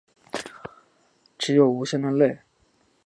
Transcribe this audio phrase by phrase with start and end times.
[1.37, 2.39] 只有无声的泪